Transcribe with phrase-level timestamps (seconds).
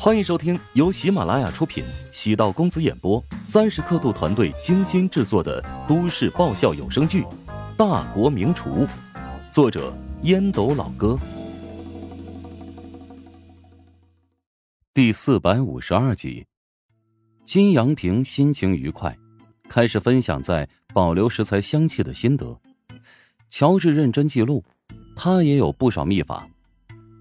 [0.00, 7.22] 欢迎收听由喜马拉雅出品、喜道公子演播、三十刻度团队精心制作的都市爆笑有声剧
[7.76, 8.86] 《大国名厨》，
[9.52, 9.92] 作者
[10.22, 11.18] 烟斗老哥，
[14.94, 16.46] 第四百五十二集。
[17.44, 19.18] 金阳平心情愉快，
[19.68, 22.56] 开始分享在保留食材香气的心得。
[23.50, 24.64] 乔治认真记录，
[25.16, 26.48] 他也有不少秘法，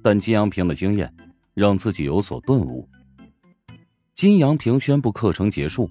[0.04, 1.12] 但金阳平的经验。
[1.58, 2.88] 让自己有所顿悟。
[4.14, 5.90] 金阳平宣布课程结束，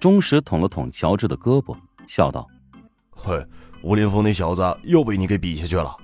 [0.00, 1.76] 钟石捅了捅乔治的胳膊，
[2.06, 2.48] 笑道
[3.14, 3.46] ：“嘿，
[3.82, 5.94] 吴林峰那小子又被你给比下去了。”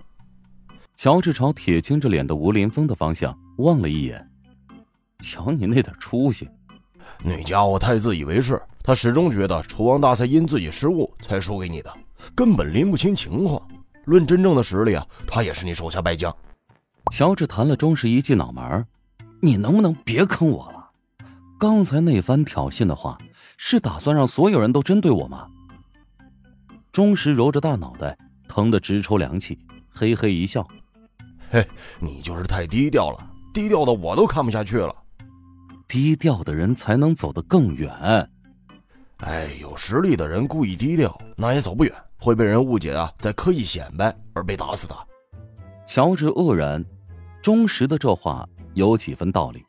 [0.94, 4.30] 乔治朝铁青着脸的吴林峰的方向望了一眼，
[5.20, 6.46] 瞧你那点出息！
[7.24, 11.90] 那家伙太自以为是，他始终觉得厨王大赛因自己失误才输给你的，
[12.34, 13.66] 根本拎不清情况。
[14.04, 16.34] 论真正的实力啊，他也是你手下败将。
[17.10, 18.86] 乔治弹了钟石一记脑门
[19.40, 20.90] 你能不能别坑我了？
[21.58, 23.18] 刚才那番挑衅的话，
[23.56, 25.48] 是打算让所有人都针对我吗？
[26.92, 28.16] 钟石揉着大脑袋，
[28.48, 29.58] 疼得直抽凉气，
[29.88, 30.66] 嘿嘿一笑
[31.50, 31.66] ：“嘿，
[32.00, 34.94] 你就是太低调了，低调的我都看不下去了。
[35.86, 37.90] 低调的人才能走得更远。
[39.18, 44.94] 哎，有实力的人故意低调，那也走不远，会被人误解啊，在刻意显摆而被打死的。”
[45.86, 46.84] 乔治愕然，
[47.42, 48.48] 钟石的这话。
[48.78, 49.64] 有几分道理，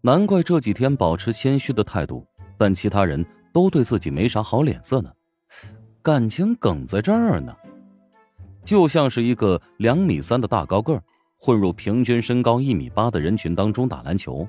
[0.00, 2.26] 难怪这几天保持谦虚的态度，
[2.58, 5.12] 但其他人都对自己没啥好脸色呢。
[6.02, 7.54] 感情梗在这儿呢，
[8.64, 11.02] 就像是一个两米三的大高个儿
[11.36, 14.44] 混入平均身高一米八的人群当中打篮球，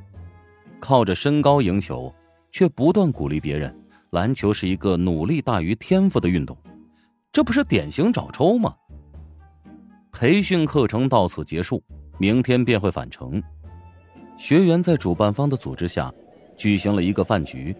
[0.79, 2.11] 靠着身高赢球，
[2.51, 3.71] 却不断鼓励别人，
[4.09, 6.57] 篮球是一个努力大于天赋的运动，
[7.31, 8.73] 这不是典型找抽吗？
[10.11, 11.83] 培训课程到此结束，
[12.17, 13.39] 明天便会返程。
[14.37, 16.13] 学员在主办方的组织下，
[16.55, 17.75] 举行了一个饭局。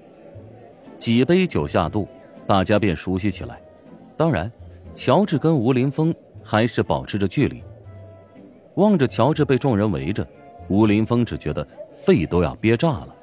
[0.98, 2.08] 几杯酒下肚，
[2.48, 3.62] 大家便熟悉起来。
[4.18, 4.52] 当然，
[4.96, 7.62] 乔治跟吴林峰还是保持着距离。
[8.76, 10.26] 望着乔治被众人围着，
[10.70, 11.68] 吴林峰只觉得
[12.04, 13.16] 肺都要憋炸了。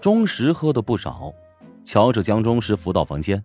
[0.00, 1.32] 钟石喝的不少，
[1.84, 3.44] 乔治将钟石扶到房间。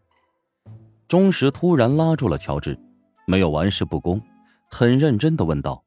[1.07, 2.77] 钟石突然拉住了乔治，
[3.25, 4.21] 没有玩世不恭，
[4.69, 5.83] 很认真的问道。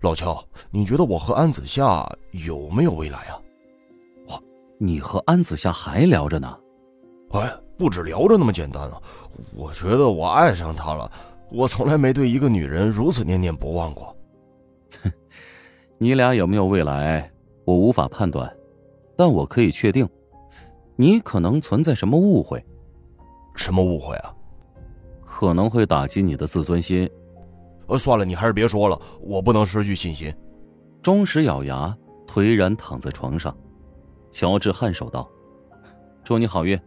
[0.00, 3.34] 老乔，你觉得我和安子夏有没有未来啊？
[4.28, 4.40] 哇，
[4.78, 6.56] 你和安子夏还聊着呢？
[7.30, 9.02] 哎，不止聊着那么简单啊！
[9.56, 11.10] 我觉得我爱上她了。
[11.50, 14.16] 我从来没对一个女人如此念念不忘过。
[15.02, 15.10] 哼，
[15.98, 17.28] 你俩有没有未来，
[17.64, 18.48] 我无法判断，
[19.16, 20.08] 但我可以确定，
[20.94, 22.64] 你可能存在什么误会。
[23.56, 24.32] 什么误会啊？
[25.24, 27.10] 可能会打击你的自尊心。
[27.88, 30.32] 呃，算了，你还是别说了，我不能失去信心。
[31.02, 33.54] 钟石咬牙，颓然躺在床上。
[34.30, 35.28] 乔治颔首道
[36.22, 36.78] ：“祝你好运。”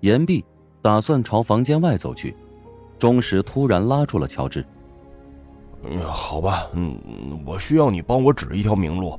[0.00, 0.42] 言毕，
[0.80, 2.34] 打算朝房间外走去。
[2.98, 4.64] 钟石突然拉住了乔治
[5.84, 6.98] ：“嗯，好吧，嗯，
[7.44, 9.18] 我需要你帮我指一条明路。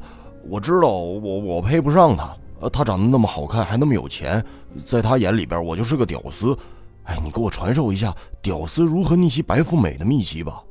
[0.50, 4.44] 我知道我我配不上他，呃，他长得那么好看，还那么有钱，
[4.86, 6.58] 在他眼里边，我就是个屌丝。”
[7.04, 10.64] 哎，你给我传授一下屌丝如何逆袭白富美的秘籍吧！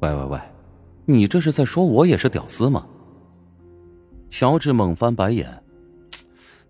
[0.00, 0.40] 喂喂喂，
[1.04, 2.86] 你这是在说我也是屌丝吗？
[4.28, 5.62] 乔治猛翻白眼，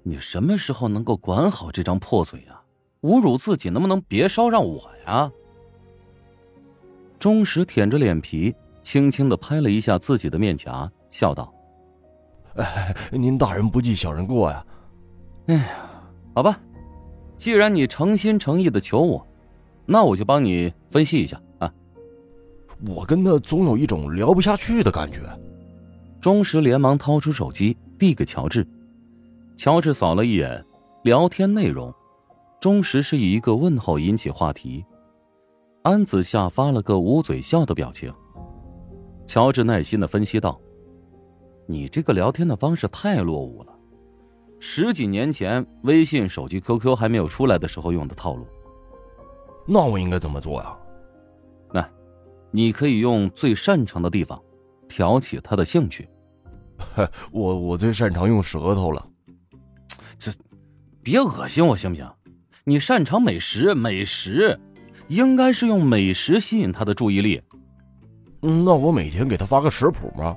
[0.02, 2.60] 你什么时候能够管好这张破嘴呀？
[3.02, 5.30] 侮辱自己能不能别烧让我呀？
[7.18, 11.52] 钟石舔着脸皮，轻轻的拍了一下自己的面颊，笑道
[12.56, 14.66] ：“哎，您大人不计小人过呀。”
[15.48, 15.90] 哎呀，
[16.34, 16.58] 好吧。
[17.44, 19.26] 既然你诚心诚意的求我，
[19.84, 21.70] 那我就帮你分析一下啊。
[22.86, 25.20] 我跟他总有一种聊不下去的感觉。
[26.22, 28.66] 钟石连忙掏出手机递给乔治，
[29.58, 30.64] 乔治扫了一眼
[31.02, 31.92] 聊天内容，
[32.62, 34.82] 钟石是以一个问候引起话题。
[35.82, 38.10] 安子夏发了个捂嘴笑的表情。
[39.26, 40.58] 乔治耐心的分析道
[41.68, 43.72] ：“你这个聊天的方式太落伍了。”
[44.66, 48.46] 十几年前，微信、手机、QQ 还没有出来的时候用的套路。
[49.66, 50.74] 那我应该怎么做呀？
[51.70, 51.86] 那，
[52.50, 54.42] 你可以用最擅长的地方，
[54.88, 56.08] 挑起他的兴趣。
[57.30, 59.06] 我我最擅长用舌头了。
[60.18, 60.32] 这，
[61.02, 62.10] 别恶心我行不行？
[62.64, 64.58] 你擅长美食，美食，
[65.08, 67.38] 应该是用美食吸引他的注意力。
[68.40, 70.34] 嗯，那我每天给他发个食谱吗？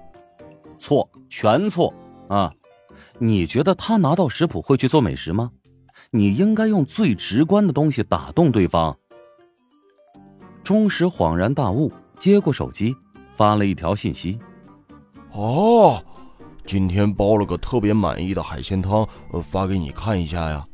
[0.77, 1.94] 错，全错
[2.27, 2.53] 啊！
[3.19, 5.52] 你觉得他拿到食谱会去做美食吗？
[6.12, 8.96] 你应该用最直观的东西打动对方。
[10.64, 12.96] 钟石恍然大悟，接过手机，
[13.36, 14.40] 发了一条信息
[15.34, 16.04] ：“哦，
[16.66, 20.66] 今天煲了个特别满意的海鲜汤，呃，发给你看一下呀。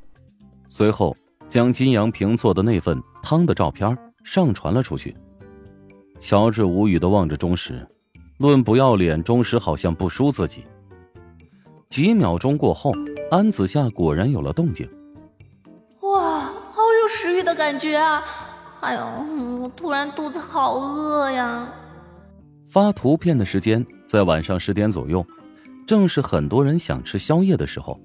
[0.67, 1.15] 随后
[1.47, 5.15] 将金阳平做的那份汤的照片上传了出去。
[6.19, 7.87] 乔治无语的望着钟石，
[8.39, 10.65] 论不要脸，钟石好像不输自己。
[11.93, 12.91] 几秒钟过后，
[13.29, 14.89] 安子夏果然有了动静。
[16.01, 18.23] 哇，好有食欲的感觉啊！
[18.81, 21.71] 哎呦，我突然肚子好饿呀！
[22.65, 25.23] 发图片的时间在晚上十点左右，
[25.85, 28.01] 正是很多人想吃宵夜的时候。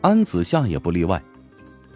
[0.00, 1.22] 安子夏也不例外。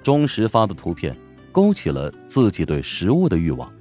[0.02, 1.16] 钟石发的图片
[1.50, 3.72] 勾起了自己对食物的欲望。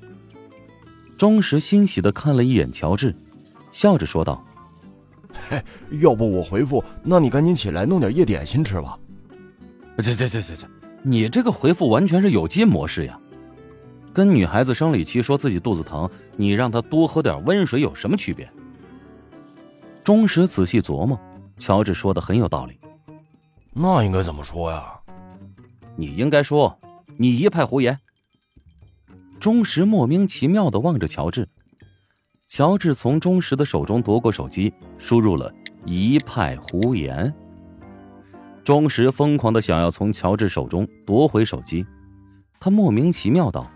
[1.18, 3.14] 钟石欣喜的看了一眼乔治，
[3.74, 4.42] 笑着说道
[5.50, 5.62] ：“嘿，
[6.02, 8.98] 要不我回复，那你赶紧起来弄点夜点心吃吧。
[9.98, 10.68] ”“这、这、这、这、这，
[11.04, 13.20] 你这个回复完全是有机模式呀！”
[14.14, 18.50] 跟女孩子生理期说自己肚子疼，你让她多喝点温水有什么区别？
[20.04, 21.20] 钟石仔细琢磨，
[21.58, 22.78] 乔治说的很有道理。
[23.74, 24.84] 那应该怎么说呀？
[25.98, 26.78] 你应该说，
[27.18, 28.00] 你一派胡言。
[29.40, 31.48] 钟石莫名其妙的望着乔治，
[32.48, 35.52] 乔治从钟石的手中夺过手机，输入了
[35.86, 37.34] 一派胡言。
[38.64, 41.86] 钟石疯狂的想要从乔治手中夺回手机，
[42.60, 43.70] 他莫名其妙道。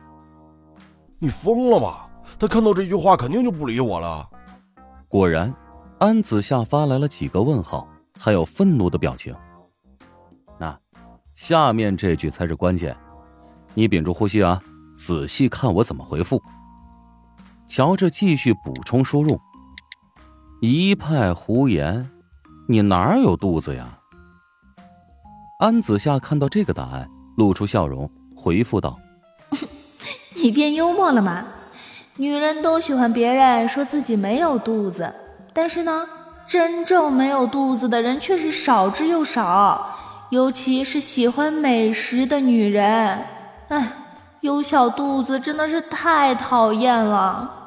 [1.20, 2.10] 你疯了吧？
[2.40, 4.28] 他看到这句话肯定就不理我了。
[5.08, 5.54] 果然，
[5.98, 7.88] 安子夏发来了几个问号，
[8.18, 9.36] 还有愤怒的表情。
[10.60, 10.80] 那，
[11.34, 12.96] 下面这句才是关键，
[13.74, 14.62] 你屏住呼吸啊，
[14.96, 16.42] 仔细看我怎么回复。
[17.70, 19.40] 乔治继续补充输入
[20.60, 22.10] ：“一派胡言，
[22.68, 24.00] 你哪有肚子呀？”
[25.62, 27.08] 安子夏看到这个答案，
[27.38, 28.98] 露出笑容，回复道。
[30.42, 31.46] 你变幽默了吗？
[32.18, 35.14] 女人都喜欢别人说自己没有肚子，
[35.54, 36.08] 但是呢，
[36.48, 39.96] 真正没有肚子的人却是少之又少，
[40.32, 43.24] 尤其是喜欢美食的女人。
[43.68, 43.92] 哎，
[44.40, 47.58] 有小肚子真的是太讨厌了。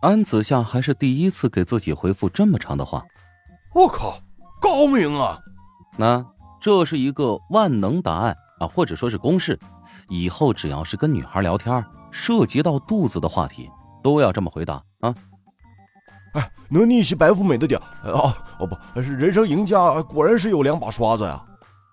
[0.00, 3.04] 安子夏还是第一次给自己回复这么长的话。
[3.74, 4.18] 我靠，
[4.58, 5.38] 高明啊！
[5.98, 6.24] 那
[6.58, 9.58] 这是一个万能答案啊，或者说是公式。
[10.08, 13.68] 以后只要是跟女孩聊天，涉及到肚子的话题，
[14.02, 15.14] 都要这么回答啊！
[16.32, 21.44] 哎，能逆袭白富美的点哦哦不是人生赢家，果然是有两把刷子呀！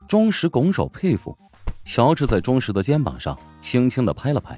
[0.08, 1.38] 钟石拱手佩服，
[1.84, 4.58] 乔治在钟石的肩膀上轻轻的拍了拍，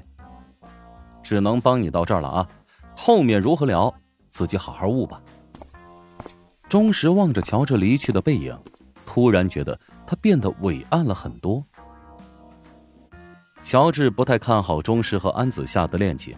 [1.20, 2.48] 只能帮你到这儿了啊！
[3.02, 3.94] 后面如何聊，
[4.28, 5.22] 自己好好悟吧。
[6.68, 8.54] 钟石望着乔治离去的背影，
[9.06, 11.64] 突然觉得他变得伟岸了很多。
[13.62, 16.36] 乔治不太看好钟石和安子夏的恋情，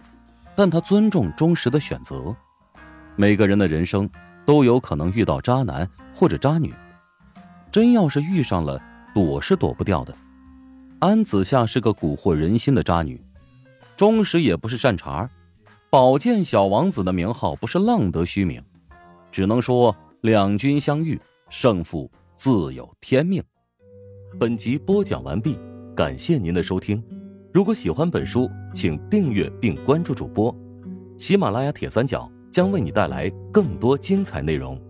[0.55, 2.33] 但他尊重钟石的选择。
[3.17, 4.09] 每个人的人生
[4.45, 6.73] 都有可能遇到渣男或者渣女，
[7.73, 8.81] 真要是遇上了，
[9.13, 10.15] 躲是躲不掉的。
[10.99, 13.21] 安子夏是个蛊惑人心的渣女，
[13.97, 15.29] 钟石也不是善茬
[15.93, 18.59] 宝剑小王子的名号不是浪得虚名，
[19.31, 23.43] 只能说两军相遇，胜负自有天命。
[24.39, 25.55] 本集播讲完毕。
[25.95, 26.99] 感谢您的收听，
[27.53, 30.51] 如果喜欢本书，请订阅并关注主播。
[31.15, 34.81] 喜马拉雅铁三角将为你带来更多精彩内容。